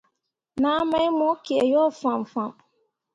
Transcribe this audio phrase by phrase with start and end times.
[0.61, 2.51] Naa mai mo kǝǝ yo fãmfãm.